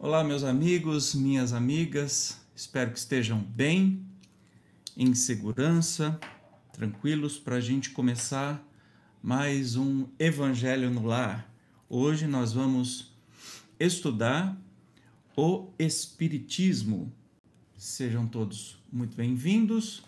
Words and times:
Olá, 0.00 0.22
meus 0.22 0.44
amigos, 0.44 1.12
minhas 1.12 1.52
amigas, 1.52 2.40
espero 2.54 2.92
que 2.92 3.00
estejam 3.00 3.40
bem, 3.40 4.06
em 4.96 5.12
segurança, 5.12 6.20
tranquilos 6.72 7.36
para 7.36 7.56
a 7.56 7.60
gente 7.60 7.90
começar 7.90 8.64
mais 9.20 9.74
um 9.74 10.06
Evangelho 10.16 10.88
no 10.88 11.04
Lar. 11.04 11.52
Hoje 11.88 12.28
nós 12.28 12.52
vamos 12.52 13.12
estudar 13.80 14.56
o 15.36 15.72
Espiritismo. 15.80 17.12
Sejam 17.76 18.24
todos 18.24 18.80
muito 18.92 19.16
bem-vindos. 19.16 20.04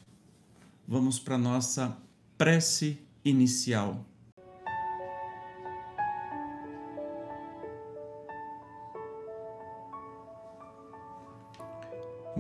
Vamos 0.86 1.18
para 1.18 1.34
a 1.34 1.38
nossa 1.38 1.98
prece 2.38 2.96
inicial. 3.25 4.07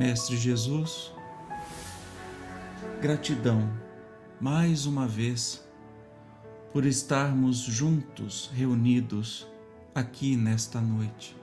Mestre 0.00 0.34
Jesus, 0.34 1.12
gratidão 3.02 3.70
mais 4.40 4.86
uma 4.86 5.06
vez 5.06 5.62
por 6.72 6.86
estarmos 6.86 7.58
juntos, 7.58 8.50
reunidos 8.54 9.46
aqui 9.94 10.38
nesta 10.38 10.80
noite, 10.80 11.36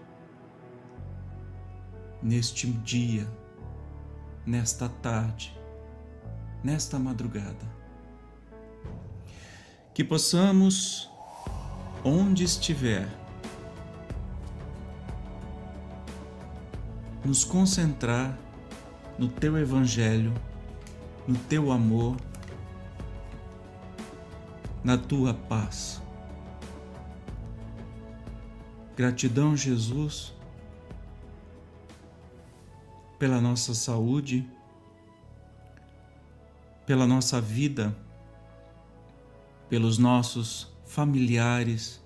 neste 2.20 2.66
dia, 2.66 3.31
nesta 4.43 4.89
tarde, 4.89 5.55
nesta 6.63 6.97
madrugada. 6.97 7.71
Que 9.94 10.03
possamos, 10.03 11.11
onde 12.03 12.44
estiver, 12.44 13.08
nos 17.23 17.44
concentrar 17.44 18.46
no 19.17 19.27
teu 19.27 19.58
evangelho, 19.58 20.33
no 21.28 21.36
teu 21.36 21.72
amor, 21.72 22.16
na 24.83 24.97
tua 24.97 25.33
paz. 25.33 26.02
Gratidão, 28.95 29.56
Jesus, 29.56 30.33
pela 33.19 33.41
nossa 33.41 33.73
saúde, 33.73 34.47
pela 36.86 37.06
nossa 37.06 37.41
vida, 37.41 37.95
pelos 39.69 39.97
nossos 39.97 40.72
familiares, 40.86 42.02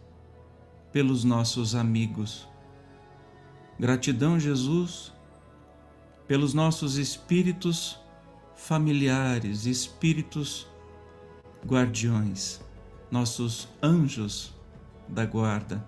pelos 0.92 1.24
nossos 1.24 1.76
amigos. 1.76 2.48
Gratidão, 3.80 4.40
Jesus, 4.40 5.14
pelos 6.32 6.54
nossos 6.54 6.96
espíritos 6.96 8.00
familiares, 8.56 9.66
espíritos 9.66 10.66
guardiões, 11.68 12.62
nossos 13.12 13.68
anjos 13.84 14.54
da 15.10 15.26
guarda. 15.26 15.86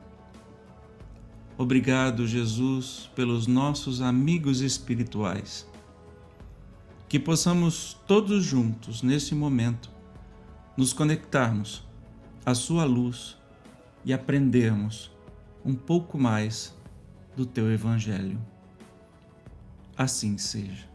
Obrigado, 1.58 2.27
Jesus, 2.27 3.09
pelos 3.16 3.47
nossos 3.47 4.02
amigos 4.02 4.59
espirituais. 4.59 5.66
Que 7.07 7.17
possamos 7.17 7.97
todos 8.05 8.44
juntos, 8.44 9.02
nesse 9.02 9.33
momento, 9.33 9.89
nos 10.75 10.91
conectarmos 10.91 11.88
à 12.45 12.53
Sua 12.53 12.83
luz 12.83 13.38
e 14.03 14.11
aprendermos 14.11 15.09
um 15.63 15.73
pouco 15.73 16.17
mais 16.17 16.78
do 17.33 17.45
teu 17.45 17.72
Evangelho. 17.72 18.52
Assim 19.97 20.38
seja. 20.38 20.94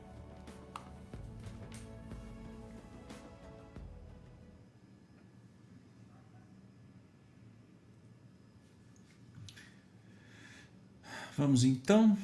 Vamos 11.37 11.63
então 11.63 12.19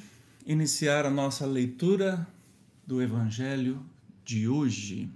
iniciar 0.44 1.06
a 1.06 1.10
nossa 1.10 1.47
leitura 1.47 2.26
do 2.84 3.00
Evangelho 3.00 3.81
de 4.25 4.49
hoje. 4.49 5.09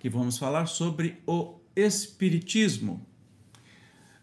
Que 0.00 0.08
vamos 0.08 0.38
falar 0.38 0.64
sobre 0.64 1.22
o 1.26 1.60
Espiritismo. 1.76 3.06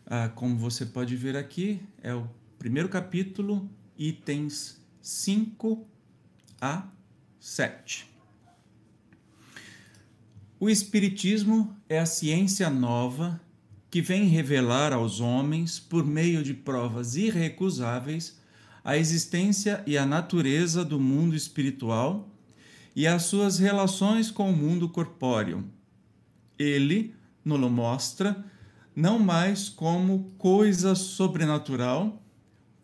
Ah, 0.03 0.29
como 0.29 0.57
você 0.57 0.83
pode 0.83 1.15
ver 1.15 1.37
aqui, 1.37 1.79
é 2.01 2.13
o 2.15 2.27
primeiro 2.59 2.89
capítulo, 2.89 3.69
itens 3.97 4.85
5 5.01 5.87
a 6.59 6.89
7. 7.39 8.05
O 10.59 10.69
Espiritismo 10.69 11.73
é 11.87 11.99
a 11.99 12.05
ciência 12.05 12.69
nova 12.69 13.39
que 13.89 14.01
vem 14.01 14.25
revelar 14.25 14.91
aos 14.91 15.21
homens, 15.21 15.79
por 15.79 16.05
meio 16.05 16.43
de 16.43 16.53
provas 16.53 17.15
irrecusáveis, 17.15 18.37
a 18.83 18.97
existência 18.97 19.81
e 19.87 19.97
a 19.97 20.05
natureza 20.05 20.83
do 20.83 20.99
mundo 20.99 21.37
espiritual 21.37 22.29
e 22.93 23.07
as 23.07 23.23
suas 23.23 23.57
relações 23.57 24.29
com 24.29 24.51
o 24.51 24.55
mundo 24.55 24.89
corpóreo. 24.89 25.63
Ele 26.57 27.15
nos 27.43 27.71
mostra 27.71 28.43
não 28.93 29.17
mais 29.17 29.69
como 29.69 30.29
coisa 30.37 30.93
sobrenatural, 30.93 32.21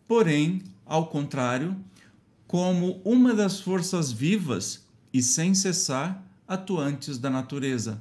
porém, 0.06 0.62
ao 0.84 1.06
contrário, 1.06 1.76
como 2.46 3.00
uma 3.04 3.34
das 3.34 3.60
forças 3.60 4.12
vivas 4.12 4.84
e 5.12 5.22
sem 5.22 5.54
cessar 5.54 6.22
atuantes 6.46 7.18
da 7.18 7.28
natureza, 7.28 8.00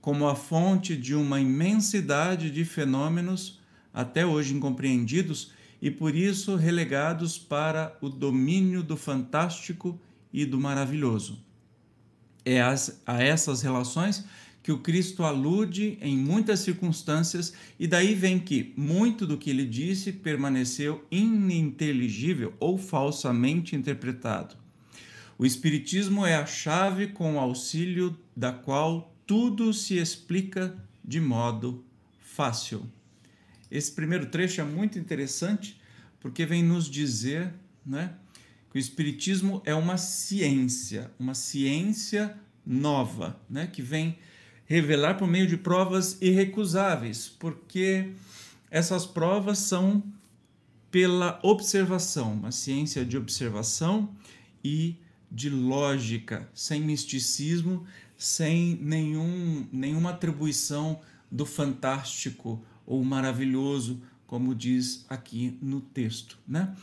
como 0.00 0.26
a 0.26 0.34
fonte 0.34 0.96
de 0.96 1.14
uma 1.14 1.40
imensidade 1.40 2.50
de 2.50 2.64
fenômenos 2.64 3.60
até 3.94 4.26
hoje 4.26 4.54
incompreendidos 4.54 5.52
e 5.80 5.90
por 5.90 6.14
isso 6.14 6.56
relegados 6.56 7.38
para 7.38 7.96
o 8.00 8.08
domínio 8.08 8.82
do 8.82 8.96
fantástico 8.96 9.98
e 10.32 10.44
do 10.44 10.58
maravilhoso. 10.58 11.38
É 12.44 12.60
a 12.60 13.22
essas 13.22 13.62
relações 13.62 14.24
que 14.62 14.70
o 14.70 14.78
Cristo 14.78 15.24
alude 15.24 15.98
em 16.00 16.16
muitas 16.16 16.60
circunstâncias, 16.60 17.52
e 17.78 17.86
daí 17.86 18.14
vem 18.14 18.38
que 18.38 18.72
muito 18.76 19.26
do 19.26 19.36
que 19.36 19.50
ele 19.50 19.66
disse 19.66 20.12
permaneceu 20.12 21.04
ininteligível 21.10 22.54
ou 22.60 22.78
falsamente 22.78 23.74
interpretado. 23.74 24.56
O 25.36 25.44
Espiritismo 25.44 26.24
é 26.24 26.36
a 26.36 26.46
chave 26.46 27.08
com 27.08 27.34
o 27.34 27.40
auxílio 27.40 28.16
da 28.36 28.52
qual 28.52 29.12
tudo 29.26 29.72
se 29.72 29.96
explica 29.96 30.76
de 31.04 31.20
modo 31.20 31.84
fácil. 32.20 32.86
Esse 33.68 33.90
primeiro 33.90 34.26
trecho 34.26 34.60
é 34.60 34.64
muito 34.64 34.98
interessante 34.98 35.80
porque 36.20 36.46
vem 36.46 36.62
nos 36.62 36.88
dizer 36.88 37.52
né, 37.84 38.14
que 38.70 38.78
o 38.78 38.78
Espiritismo 38.78 39.60
é 39.64 39.74
uma 39.74 39.96
ciência, 39.96 41.10
uma 41.18 41.34
ciência 41.34 42.36
nova, 42.64 43.40
né, 43.50 43.66
que 43.66 43.82
vem 43.82 44.16
revelar 44.66 45.14
por 45.14 45.28
meio 45.28 45.46
de 45.46 45.56
provas 45.56 46.16
irrecusáveis, 46.20 47.28
porque 47.38 48.12
essas 48.70 49.04
provas 49.04 49.58
são 49.58 50.02
pela 50.90 51.40
observação, 51.42 52.34
uma 52.34 52.52
ciência 52.52 53.04
de 53.04 53.16
observação 53.16 54.14
e 54.62 54.96
de 55.30 55.48
lógica, 55.48 56.48
sem 56.54 56.82
misticismo, 56.82 57.86
sem 58.16 58.76
nenhum, 58.76 59.66
nenhuma 59.72 60.10
atribuição 60.10 61.00
do 61.30 61.46
fantástico 61.46 62.62
ou 62.86 63.02
maravilhoso, 63.02 64.02
como 64.26 64.54
diz 64.54 65.06
aqui 65.08 65.56
no 65.62 65.80
texto, 65.80 66.38
né? 66.46 66.76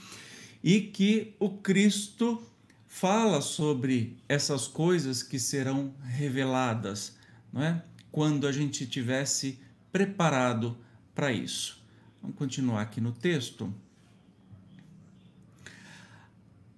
E 0.63 0.81
que 0.81 1.35
o 1.39 1.49
Cristo 1.49 2.41
fala 2.87 3.41
sobre 3.41 4.17
essas 4.27 4.67
coisas 4.67 5.21
que 5.21 5.39
serão 5.39 5.93
reveladas 6.03 7.18
não 7.51 7.63
é? 7.63 7.83
quando 8.11 8.47
a 8.47 8.51
gente 8.51 8.85
tivesse 8.85 9.59
preparado 9.91 10.77
para 11.13 11.31
isso. 11.31 11.81
Vamos 12.21 12.37
continuar 12.37 12.81
aqui 12.81 12.99
no 12.99 13.11
texto. 13.11 13.73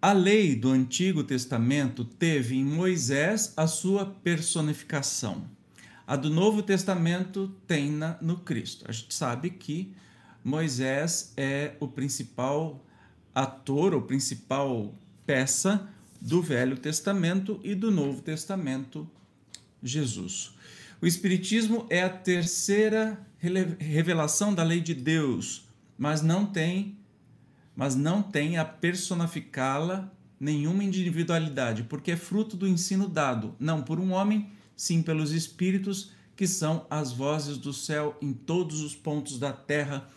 A 0.01 0.13
lei 0.13 0.55
do 0.55 0.69
Antigo 0.69 1.23
Testamento 1.23 2.03
teve 2.03 2.55
em 2.55 2.65
Moisés 2.65 3.53
a 3.55 3.67
sua 3.67 4.05
personificação. 4.05 5.45
A 6.07 6.15
do 6.15 6.29
Novo 6.29 6.63
Testamento 6.63 7.53
tem 7.67 7.91
na, 7.91 8.17
no 8.21 8.37
Cristo. 8.37 8.83
A 8.87 8.91
gente 8.91 9.13
sabe 9.13 9.51
que 9.51 9.93
Moisés 10.43 11.33
é 11.37 11.75
o 11.79 11.87
principal 11.87 12.83
ator, 13.33 13.93
o 13.93 14.01
principal 14.01 14.93
peça 15.25 15.87
do 16.19 16.41
Velho 16.41 16.77
Testamento 16.77 17.59
e 17.63 17.75
do 17.75 17.91
Novo 17.91 18.21
Testamento, 18.21 19.07
Jesus. 19.81 20.53
O 21.01 21.07
Espiritismo 21.07 21.87
é 21.89 22.03
a 22.03 22.09
terceira 22.09 23.19
revelação 23.79 24.53
da 24.53 24.61
lei 24.61 24.79
de 24.79 24.93
Deus, 24.93 25.67
mas 25.97 26.21
não 26.21 26.45
tem 26.45 26.95
mas 27.75 27.95
não 27.95 28.21
tem 28.21 28.57
a 28.57 28.65
personificá-la 28.65 30.11
nenhuma 30.39 30.83
individualidade, 30.83 31.83
porque 31.83 32.11
é 32.11 32.15
fruto 32.15 32.55
do 32.55 32.67
ensino 32.67 33.07
dado, 33.07 33.55
não 33.59 33.81
por 33.81 33.99
um 33.99 34.11
homem, 34.11 34.51
sim 34.75 35.01
pelos 35.01 35.31
espíritos 35.31 36.11
que 36.35 36.45
são 36.45 36.85
as 36.87 37.11
vozes 37.11 37.57
do 37.57 37.73
céu 37.73 38.15
em 38.21 38.33
todos 38.33 38.81
os 38.81 38.95
pontos 38.95 39.39
da 39.39 39.51
terra, 39.51 40.07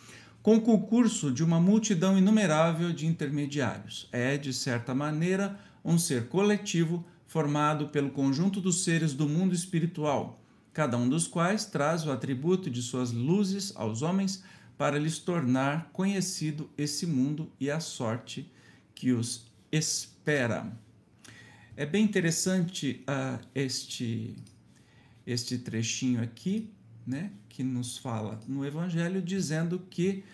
com 0.42 0.56
o 0.56 0.60
concurso 0.60 1.32
de 1.32 1.42
uma 1.42 1.58
multidão 1.58 2.18
inumerável 2.18 2.92
de 2.92 3.06
intermediários. 3.06 4.06
É, 4.12 4.36
de 4.36 4.52
certa 4.52 4.94
maneira, 4.94 5.58
um 5.82 5.96
ser 5.96 6.28
coletivo 6.28 7.06
formado 7.26 7.88
pelo 7.88 8.10
conjunto 8.10 8.60
dos 8.60 8.84
seres 8.84 9.14
do 9.14 9.26
mundo 9.26 9.54
espiritual, 9.54 10.43
cada 10.74 10.98
um 10.98 11.08
dos 11.08 11.28
quais 11.28 11.64
traz 11.64 12.04
o 12.04 12.10
atributo 12.10 12.68
de 12.68 12.82
suas 12.82 13.12
luzes 13.12 13.72
aos 13.76 14.02
homens 14.02 14.42
para 14.76 14.98
lhes 14.98 15.18
tornar 15.18 15.88
conhecido 15.92 16.68
esse 16.76 17.06
mundo 17.06 17.50
e 17.60 17.70
a 17.70 17.78
sorte 17.78 18.50
que 18.92 19.12
os 19.12 19.46
espera. 19.70 20.76
É 21.76 21.86
bem 21.86 22.04
interessante 22.04 23.04
uh, 23.08 23.44
este, 23.54 24.34
este 25.24 25.58
trechinho 25.58 26.20
aqui, 26.20 26.70
né, 27.06 27.30
que 27.48 27.62
nos 27.62 27.96
fala 27.96 28.40
no 28.48 28.66
Evangelho, 28.66 29.22
dizendo 29.22 29.78
que 29.78 30.24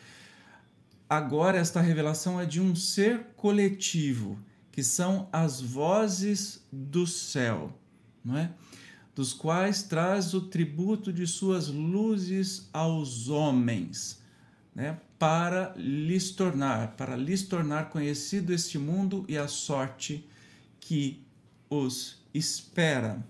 agora 1.08 1.58
esta 1.58 1.82
revelação 1.82 2.40
é 2.40 2.46
de 2.46 2.60
um 2.60 2.74
ser 2.74 3.26
coletivo, 3.36 4.38
que 4.72 4.82
são 4.82 5.28
as 5.30 5.60
vozes 5.60 6.64
do 6.72 7.06
céu, 7.06 7.78
não 8.24 8.38
é? 8.38 8.50
Dos 9.14 9.32
quais 9.32 9.82
traz 9.82 10.34
o 10.34 10.42
tributo 10.42 11.12
de 11.12 11.26
suas 11.26 11.68
luzes 11.68 12.68
aos 12.72 13.28
homens 13.28 14.20
né, 14.74 14.98
para 15.18 15.74
lhes 15.76 16.30
tornar, 16.30 16.96
para 16.96 17.16
lhes 17.16 17.42
tornar 17.42 17.90
conhecido 17.90 18.52
este 18.52 18.78
mundo 18.78 19.24
e 19.28 19.36
a 19.36 19.48
sorte 19.48 20.26
que 20.78 21.22
os 21.68 22.18
espera. 22.32 23.22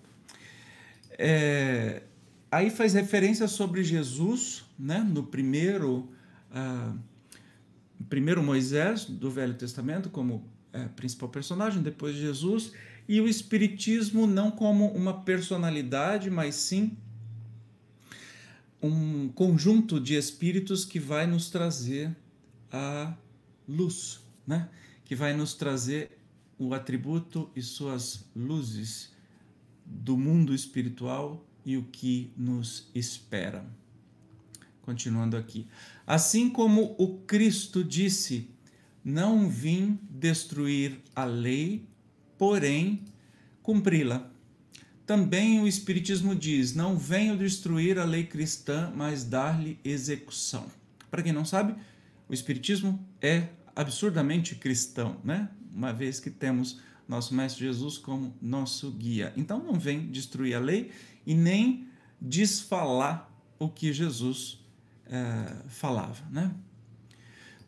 É, 1.18 2.02
aí 2.50 2.70
faz 2.70 2.94
referência 2.94 3.48
sobre 3.48 3.82
Jesus, 3.82 4.64
né, 4.78 4.98
no 5.00 5.24
primeiro, 5.24 6.08
uh, 6.50 6.96
primeiro 8.08 8.42
Moisés 8.42 9.04
do 9.04 9.30
Velho 9.30 9.54
Testamento 9.54 10.08
como 10.08 10.48
é, 10.72 10.84
principal 10.86 11.28
personagem, 11.28 11.82
depois 11.82 12.14
Jesus, 12.14 12.72
e 13.10 13.20
o 13.20 13.26
Espiritismo 13.26 14.24
não 14.24 14.52
como 14.52 14.86
uma 14.92 15.12
personalidade, 15.22 16.30
mas 16.30 16.54
sim 16.54 16.96
um 18.80 19.28
conjunto 19.30 19.98
de 19.98 20.14
espíritos 20.14 20.84
que 20.84 21.00
vai 21.00 21.26
nos 21.26 21.50
trazer 21.50 22.16
a 22.70 23.12
luz, 23.66 24.20
né? 24.46 24.68
que 25.04 25.16
vai 25.16 25.36
nos 25.36 25.54
trazer 25.54 26.20
o 26.56 26.72
atributo 26.72 27.50
e 27.56 27.60
suas 27.62 28.24
luzes 28.34 29.12
do 29.84 30.16
mundo 30.16 30.54
espiritual 30.54 31.44
e 31.66 31.76
o 31.76 31.82
que 31.82 32.30
nos 32.36 32.88
espera. 32.94 33.66
Continuando 34.82 35.36
aqui. 35.36 35.66
Assim 36.06 36.48
como 36.48 36.94
o 36.96 37.18
Cristo 37.22 37.82
disse: 37.82 38.48
Não 39.04 39.48
vim 39.48 39.98
destruir 40.08 41.00
a 41.12 41.24
lei, 41.24 41.89
porém 42.40 43.04
cumpri-la. 43.62 44.30
Também 45.04 45.60
o 45.60 45.68
Espiritismo 45.68 46.34
diz: 46.34 46.74
não 46.74 46.96
venho 46.96 47.36
destruir 47.36 47.98
a 47.98 48.04
lei 48.04 48.24
cristã, 48.24 48.90
mas 48.96 49.24
dar-lhe 49.24 49.78
execução. 49.84 50.64
Para 51.10 51.22
quem 51.22 51.34
não 51.34 51.44
sabe, 51.44 51.74
o 52.26 52.32
Espiritismo 52.32 52.98
é 53.20 53.48
absurdamente 53.76 54.54
cristão, 54.54 55.18
né? 55.22 55.50
Uma 55.70 55.92
vez 55.92 56.18
que 56.18 56.30
temos 56.30 56.80
nosso 57.06 57.34
Mestre 57.34 57.66
Jesus 57.66 57.98
como 57.98 58.34
nosso 58.40 58.90
guia. 58.90 59.34
Então 59.36 59.62
não 59.62 59.74
vem 59.74 60.10
destruir 60.10 60.54
a 60.54 60.60
lei 60.60 60.90
e 61.26 61.34
nem 61.34 61.88
desfalar 62.18 63.30
o 63.58 63.68
que 63.68 63.92
Jesus 63.92 64.64
é, 65.04 65.68
falava, 65.68 66.24
né? 66.30 66.54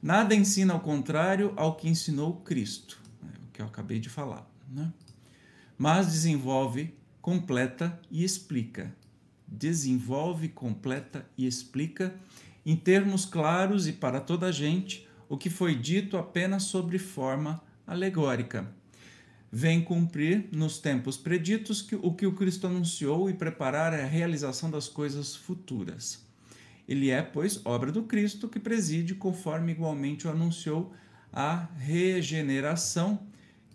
Nada 0.00 0.34
ensina 0.34 0.72
ao 0.72 0.80
contrário 0.80 1.52
ao 1.56 1.76
que 1.76 1.90
ensinou 1.90 2.36
Cristo, 2.36 2.98
né? 3.22 3.32
o 3.42 3.52
que 3.52 3.60
eu 3.60 3.66
acabei 3.66 4.00
de 4.00 4.08
falar, 4.08 4.50
né? 4.72 4.92
Mas 5.76 6.06
desenvolve 6.06 6.94
completa 7.20 8.00
e 8.10 8.24
explica. 8.24 8.92
Desenvolve, 9.46 10.48
completa 10.48 11.24
e 11.38 11.46
explica, 11.46 12.14
em 12.64 12.74
termos 12.74 13.24
claros 13.24 13.86
e 13.86 13.92
para 13.92 14.20
toda 14.20 14.46
a 14.46 14.52
gente, 14.52 15.06
o 15.28 15.36
que 15.36 15.50
foi 15.50 15.74
dito 15.74 16.16
apenas 16.16 16.64
sobre 16.64 16.98
forma 16.98 17.62
alegórica. 17.86 18.68
Vem 19.50 19.82
cumprir 19.82 20.48
nos 20.50 20.78
tempos 20.78 21.16
preditos 21.16 21.82
que, 21.82 21.94
o 21.94 22.14
que 22.14 22.26
o 22.26 22.34
Cristo 22.34 22.66
anunciou 22.66 23.28
e 23.28 23.34
preparar 23.34 23.92
a 23.92 24.06
realização 24.06 24.70
das 24.70 24.88
coisas 24.88 25.36
futuras. 25.36 26.24
Ele 26.88 27.10
é, 27.10 27.22
pois, 27.22 27.60
obra 27.64 27.92
do 27.92 28.02
Cristo 28.04 28.48
que 28.48 28.58
preside, 28.58 29.14
conforme 29.14 29.72
igualmente 29.72 30.26
o 30.26 30.30
anunciou, 30.30 30.92
a 31.32 31.68
regeneração 31.76 33.20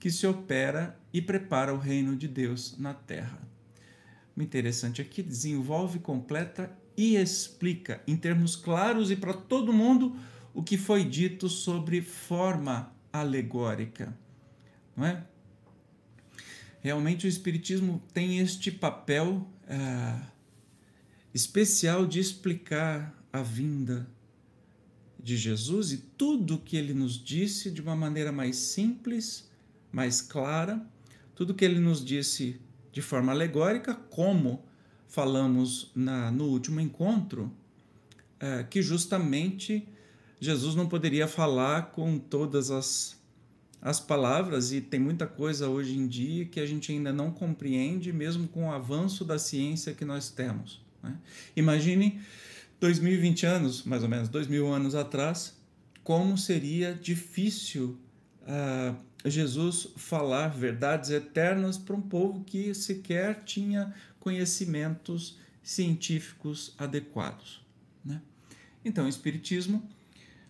que 0.07 0.11
se 0.11 0.25
opera 0.25 0.97
e 1.11 1.21
prepara 1.21 1.73
o 1.73 1.77
reino 1.77 2.15
de 2.15 2.29
Deus 2.29 2.77
na 2.77 2.93
terra. 2.93 3.45
O 4.37 4.41
interessante 4.41 5.01
aqui 5.01 5.21
desenvolve, 5.21 5.99
completa 5.99 6.71
e 6.95 7.17
explica 7.17 8.01
em 8.07 8.15
termos 8.15 8.55
claros 8.55 9.11
e 9.11 9.17
para 9.17 9.33
todo 9.33 9.73
mundo 9.73 10.15
o 10.53 10.63
que 10.63 10.77
foi 10.77 11.03
dito 11.03 11.49
sobre 11.49 12.01
forma 12.01 12.89
alegórica, 13.11 14.17
não 14.95 15.05
é? 15.05 15.25
Realmente 16.79 17.25
o 17.25 17.29
Espiritismo 17.29 18.01
tem 18.13 18.39
este 18.39 18.71
papel 18.71 19.45
é, 19.67 20.21
especial 21.33 22.07
de 22.07 22.21
explicar 22.21 23.13
a 23.33 23.41
vinda 23.41 24.09
de 25.21 25.35
Jesus 25.35 25.91
e 25.91 25.97
tudo 25.97 26.55
o 26.55 26.59
que 26.61 26.77
ele 26.77 26.93
nos 26.93 27.21
disse 27.21 27.69
de 27.69 27.81
uma 27.81 27.93
maneira 27.93 28.31
mais 28.31 28.55
simples, 28.55 29.47
mais 29.91 30.21
clara 30.21 30.85
tudo 31.37 31.53
que 31.53 31.63
ele 31.63 31.79
nos 31.79 32.03
disse 32.03 32.59
de 32.91 32.99
forma 32.99 33.31
alegórica, 33.31 33.93
como 33.93 34.65
falamos 35.07 35.91
na, 35.93 36.31
no 36.31 36.45
último 36.45 36.79
encontro, 36.79 37.53
é, 38.39 38.63
que 38.63 38.81
justamente 38.81 39.87
Jesus 40.41 40.73
não 40.73 40.87
poderia 40.87 41.27
falar 41.27 41.91
com 41.91 42.17
todas 42.17 42.71
as, 42.71 43.15
as 43.79 43.99
palavras, 43.99 44.71
e 44.71 44.81
tem 44.81 44.99
muita 44.99 45.27
coisa 45.27 45.69
hoje 45.69 45.95
em 45.95 46.07
dia 46.07 46.45
que 46.45 46.59
a 46.59 46.65
gente 46.65 46.91
ainda 46.91 47.13
não 47.13 47.29
compreende, 47.29 48.11
mesmo 48.11 48.47
com 48.47 48.67
o 48.67 48.71
avanço 48.71 49.23
da 49.23 49.37
ciência 49.37 49.93
que 49.93 50.03
nós 50.03 50.31
temos. 50.31 50.81
Né? 51.03 51.15
Imagine 51.55 52.19
2020 52.79 53.45
anos, 53.45 53.83
mais 53.83 54.01
ou 54.01 54.09
menos, 54.09 54.27
dois 54.27 54.47
mil 54.47 54.73
anos 54.73 54.95
atrás, 54.95 55.55
como 56.03 56.35
seria 56.35 56.95
difícil 56.95 57.95
uh, 58.41 58.95
Jesus 59.29 59.89
falar 59.95 60.49
verdades 60.49 61.09
eternas 61.09 61.77
para 61.77 61.95
um 61.95 62.01
povo 62.01 62.43
que 62.43 62.73
sequer 62.73 63.43
tinha 63.43 63.93
conhecimentos 64.19 65.37
científicos 65.63 66.73
adequados. 66.77 67.61
Né? 68.03 68.21
Então, 68.83 69.05
o 69.05 69.09
Espiritismo, 69.09 69.87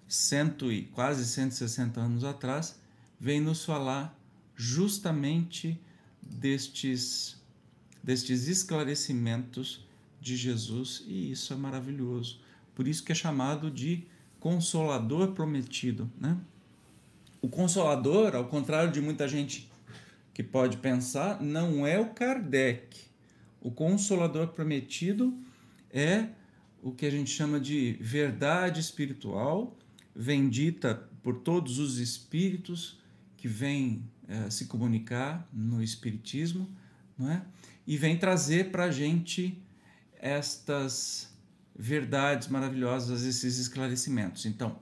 cento 0.07 0.71
e 0.71 0.83
quase 0.83 1.25
160 1.25 1.99
anos 1.99 2.23
atrás, 2.23 2.79
vem 3.19 3.41
nos 3.41 3.65
falar 3.65 4.17
justamente 4.55 5.79
destes, 6.21 7.37
destes 8.03 8.47
esclarecimentos 8.47 9.85
de 10.19 10.35
Jesus 10.35 11.03
e 11.07 11.31
isso 11.31 11.53
é 11.53 11.55
maravilhoso. 11.55 12.39
Por 12.75 12.87
isso 12.87 13.03
que 13.03 13.11
é 13.11 13.15
chamado 13.15 13.71
de 13.71 14.05
Consolador 14.39 15.31
Prometido, 15.31 16.09
né? 16.19 16.37
O 17.47 17.49
Consolador, 17.49 18.35
ao 18.35 18.43
contrário 18.49 18.91
de 18.91 18.99
muita 18.99 19.25
gente 19.25 19.71
que 20.33 20.43
pode 20.43 20.75
pensar, 20.75 21.41
não 21.41 21.87
é 21.87 21.97
o 21.97 22.09
Kardec. 22.09 23.05
O 23.61 23.71
Consolador 23.71 24.49
prometido 24.49 25.33
é 25.89 26.27
o 26.83 26.91
que 26.91 27.05
a 27.05 27.09
gente 27.09 27.29
chama 27.29 27.57
de 27.57 27.97
verdade 28.01 28.81
espiritual, 28.81 29.77
vendita 30.13 31.07
por 31.23 31.37
todos 31.37 31.79
os 31.79 31.99
espíritos 31.99 32.99
que 33.37 33.47
vêm 33.47 34.03
é, 34.27 34.49
se 34.49 34.65
comunicar 34.65 35.47
no 35.53 35.81
Espiritismo, 35.81 36.69
não 37.17 37.31
é? 37.31 37.41
e 37.87 37.95
vem 37.95 38.17
trazer 38.17 38.71
para 38.71 38.83
a 38.83 38.91
gente 38.91 39.57
estas 40.19 41.33
verdades 41.73 42.49
maravilhosas, 42.49 43.23
esses 43.23 43.57
esclarecimentos. 43.57 44.45
Então, 44.45 44.79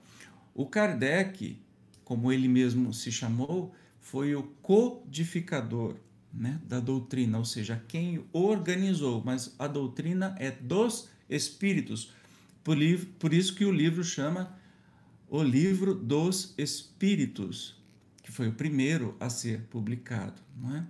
o 0.52 0.66
Kardec 0.66 1.64
como 2.06 2.30
ele 2.30 2.46
mesmo 2.46 2.94
se 2.94 3.10
chamou, 3.10 3.74
foi 3.98 4.36
o 4.36 4.44
codificador 4.62 5.96
né, 6.32 6.60
da 6.64 6.78
doutrina, 6.78 7.36
ou 7.36 7.44
seja, 7.44 7.82
quem 7.88 8.24
organizou, 8.32 9.20
mas 9.24 9.56
a 9.58 9.66
doutrina 9.66 10.32
é 10.38 10.52
dos 10.52 11.08
espíritos. 11.28 12.12
Por, 12.62 12.76
por 13.18 13.34
isso 13.34 13.56
que 13.56 13.64
o 13.64 13.72
livro 13.72 14.04
chama 14.04 14.56
o 15.28 15.42
livro 15.42 15.96
dos 15.96 16.54
Espíritos, 16.56 17.74
que 18.22 18.30
foi 18.30 18.46
o 18.46 18.52
primeiro 18.52 19.16
a 19.18 19.28
ser 19.28 19.62
publicado, 19.62 20.40
não 20.56 20.76
é? 20.76 20.86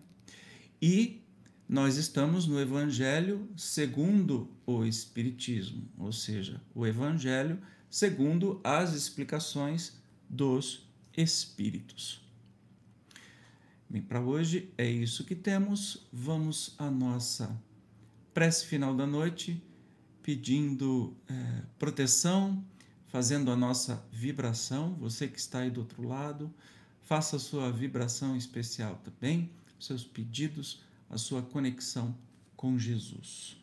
E 0.83 1.23
nós 1.67 1.97
estamos 1.97 2.47
no 2.47 2.61
Evangelho 2.61 3.49
segundo 3.57 4.51
o 4.67 4.85
Espiritismo, 4.85 5.89
ou 5.97 6.13
seja, 6.13 6.61
o 6.75 6.87
Evangelho 6.87 7.59
segundo 7.89 8.61
as 8.63 8.93
explicações 8.93 9.99
dos 10.29 10.86
Espíritos. 11.17 12.21
Bem, 13.89 14.03
para 14.03 14.21
hoje 14.21 14.69
é 14.77 14.89
isso 14.89 15.25
que 15.25 15.35
temos. 15.35 16.07
Vamos 16.13 16.75
à 16.77 16.91
nossa 16.91 17.57
prece 18.35 18.67
final 18.67 18.95
da 18.95 19.07
noite, 19.07 19.63
pedindo 20.23 21.17
é, 21.29 21.63
proteção, 21.79 22.63
fazendo 23.07 23.51
a 23.51 23.57
nossa 23.57 24.05
vibração. 24.13 24.95
Você 24.95 25.27
que 25.27 25.39
está 25.39 25.61
aí 25.61 25.71
do 25.71 25.81
outro 25.81 26.07
lado, 26.07 26.53
faça 27.03 27.37
a 27.37 27.39
sua 27.39 27.71
vibração 27.71 28.37
especial 28.37 29.01
também, 29.05 29.51
seus 29.79 30.05
pedidos, 30.05 30.83
a 31.09 31.17
sua 31.17 31.41
conexão 31.41 32.15
com 32.57 32.79
Jesus. 32.79 33.57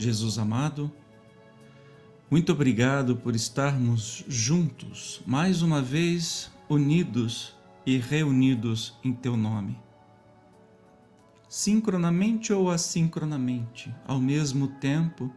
Jesus 0.00 0.38
amado, 0.38 0.90
muito 2.30 2.52
obrigado 2.52 3.16
por 3.16 3.36
estarmos 3.36 4.24
juntos, 4.26 5.20
mais 5.26 5.60
uma 5.60 5.82
vez 5.82 6.50
unidos 6.70 7.54
e 7.84 7.98
reunidos 7.98 8.94
em 9.04 9.12
Teu 9.12 9.36
nome. 9.36 9.78
Sincronamente 11.50 12.50
ou 12.50 12.70
assincronamente, 12.70 13.94
ao 14.06 14.18
mesmo 14.18 14.68
tempo 14.68 15.30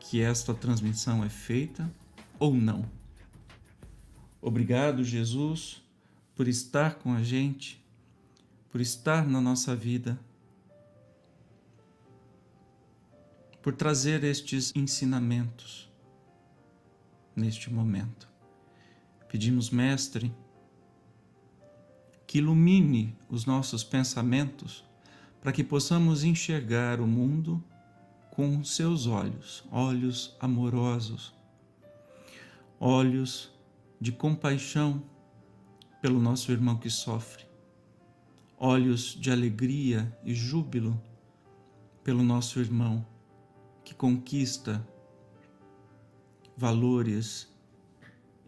que 0.00 0.22
esta 0.22 0.54
transmissão 0.54 1.22
é 1.22 1.28
feita 1.28 1.92
ou 2.38 2.54
não. 2.54 2.82
Obrigado, 4.40 5.04
Jesus, 5.04 5.82
por 6.34 6.48
estar 6.48 6.94
com 6.94 7.12
a 7.12 7.22
gente, 7.22 7.78
por 8.70 8.80
estar 8.80 9.26
na 9.26 9.38
nossa 9.38 9.76
vida 9.76 10.18
por 13.66 13.74
trazer 13.74 14.22
estes 14.22 14.72
ensinamentos 14.76 15.90
neste 17.34 17.68
momento. 17.68 18.28
Pedimos, 19.28 19.70
Mestre, 19.70 20.32
que 22.28 22.38
ilumine 22.38 23.16
os 23.28 23.44
nossos 23.44 23.82
pensamentos 23.82 24.84
para 25.40 25.50
que 25.50 25.64
possamos 25.64 26.22
enxergar 26.22 27.00
o 27.00 27.08
mundo 27.08 27.60
com 28.30 28.62
seus 28.62 29.08
olhos, 29.08 29.64
olhos 29.72 30.36
amorosos, 30.38 31.34
olhos 32.78 33.50
de 34.00 34.12
compaixão 34.12 35.02
pelo 36.00 36.20
nosso 36.20 36.52
irmão 36.52 36.76
que 36.76 36.88
sofre, 36.88 37.44
olhos 38.56 39.18
de 39.20 39.28
alegria 39.28 40.16
e 40.24 40.32
júbilo 40.36 41.02
pelo 42.04 42.22
nosso 42.22 42.60
irmão 42.60 43.04
que 43.86 43.94
conquista 43.94 44.84
valores 46.56 47.48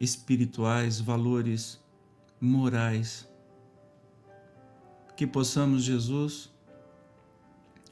espirituais, 0.00 1.00
valores 1.00 1.80
morais. 2.40 3.30
Que 5.16 5.28
possamos, 5.28 5.85
Jesus, 5.85 6.52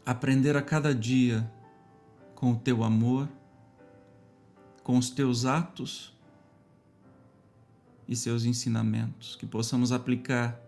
aprender 0.04 0.56
a 0.56 0.62
cada 0.62 0.92
dia 0.92 1.48
com 2.34 2.50
o 2.50 2.56
teu 2.56 2.82
amor, 2.82 3.28
com 4.82 4.98
os 4.98 5.08
teus 5.08 5.44
atos 5.44 6.12
e 8.08 8.16
seus 8.16 8.44
ensinamentos, 8.44 9.36
que 9.36 9.46
possamos 9.46 9.92
aplicar 9.92 10.60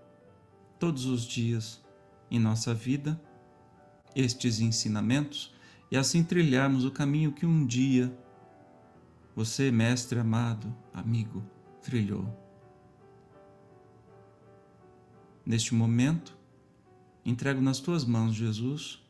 todos 0.78 1.06
os 1.06 1.24
dias 1.24 1.84
em 2.30 2.38
nossa 2.38 2.72
vida 2.72 3.20
estes 4.14 4.60
ensinamentos 4.60 5.57
e 5.90 5.96
assim 5.96 6.22
trilharmos 6.22 6.84
o 6.84 6.90
caminho 6.90 7.32
que 7.32 7.46
um 7.46 7.66
dia 7.66 8.12
você, 9.34 9.70
mestre 9.70 10.18
amado, 10.18 10.74
amigo, 10.92 11.44
trilhou. 11.80 12.26
Neste 15.46 15.74
momento, 15.74 16.36
entrego 17.24 17.60
nas 17.60 17.78
tuas 17.78 18.04
mãos, 18.04 18.34
Jesus, 18.34 19.00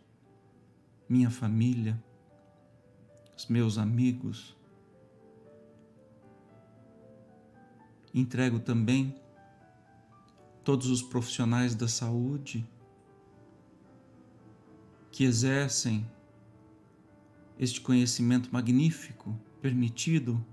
minha 1.09 1.31
família, 1.31 1.99
os 3.35 3.47
meus 3.47 3.79
amigos. 3.79 4.55
Entrego 8.13 8.61
também 8.61 9.19
todos 10.63 10.89
os 10.89 11.01
profissionais 11.01 11.75
da 11.75 11.89
saúde 11.89 12.69
que 15.11 15.25
exercem 15.25 16.07
este 17.59 17.81
conhecimento 17.81 18.49
magnífico 18.53 19.37
permitido 19.61 20.45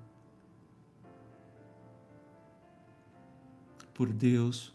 por 3.94 4.12
Deus 4.12 4.74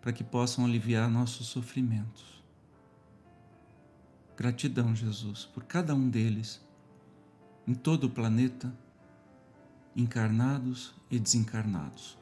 para 0.00 0.12
que 0.12 0.24
possam 0.24 0.64
aliviar 0.64 1.08
nossos 1.08 1.46
sofrimentos. 1.46 2.42
Gratidão, 4.36 4.96
Jesus, 4.96 5.44
por 5.44 5.64
cada 5.64 5.94
um 5.94 6.10
deles, 6.10 6.60
em 7.66 7.74
todo 7.74 8.04
o 8.04 8.10
planeta, 8.10 8.74
encarnados 9.94 10.92
e 11.08 11.20
desencarnados. 11.20 12.18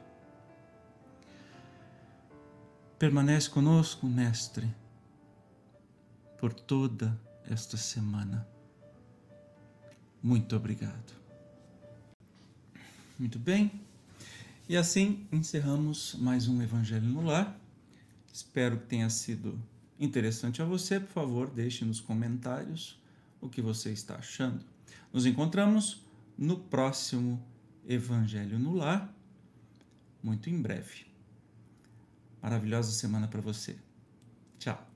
Permanece 2.99 3.49
conosco, 3.49 4.07
Mestre, 4.07 4.71
por 6.37 6.53
toda 6.53 7.19
esta 7.49 7.77
semana. 7.77 8.47
Muito 10.23 10.55
obrigado. 10.57 11.13
Muito 13.19 13.39
bem. 13.39 13.71
E 14.69 14.77
assim 14.77 15.27
encerramos 15.33 16.15
mais 16.15 16.49
um 16.49 16.63
Evangelho 16.63 17.07
no 17.07 17.23
Lar. 17.23 17.59
Espero 18.33 18.79
que 18.79 18.87
tenha 18.87 19.11
sido 19.11 19.59
interessante 19.99 20.63
a 20.63 20.65
você. 20.65 21.01
Por 21.01 21.11
favor, 21.11 21.51
deixe 21.51 21.85
nos 21.85 22.01
comentários 22.01 22.99
o 23.41 23.49
que 23.49 23.61
você 23.61 23.91
está 23.91 24.17
achando. 24.17 24.65
Nos 25.13 25.27
encontramos 25.27 26.05
no 26.39 26.59
próximo 26.59 27.43
Evangelho 27.87 28.59
no 28.59 28.75
Lar, 28.75 29.13
muito 30.23 30.49
em 30.49 30.61
breve. 30.61 31.07
Maravilhosa 32.43 32.93
semana 32.93 33.29
para 33.29 33.41
você. 33.41 33.77
Tchau. 34.59 34.90